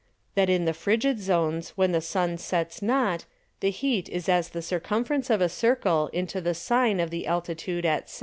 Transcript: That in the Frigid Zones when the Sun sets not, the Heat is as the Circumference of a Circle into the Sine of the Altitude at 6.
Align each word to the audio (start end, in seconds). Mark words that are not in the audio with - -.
That 0.33 0.49
in 0.49 0.65
the 0.65 0.73
Frigid 0.73 1.19
Zones 1.19 1.73
when 1.75 1.91
the 1.91 2.01
Sun 2.01 2.39
sets 2.39 2.81
not, 2.81 3.25
the 3.59 3.69
Heat 3.69 4.09
is 4.09 4.27
as 4.27 4.49
the 4.49 4.63
Circumference 4.63 5.29
of 5.29 5.41
a 5.41 5.47
Circle 5.63 6.09
into 6.11 6.41
the 6.41 6.55
Sine 6.55 6.99
of 6.99 7.11
the 7.11 7.27
Altitude 7.27 7.85
at 7.85 8.09
6. 8.09 8.19